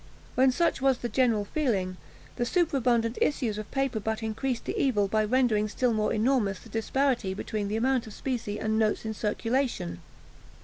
[0.33, 1.97] When such was the general feeling,
[2.37, 6.69] the superabundant issues of paper but increased the evil, by rendering still more enormous the
[6.69, 10.01] disparity between the amount of specie and notes in circulation.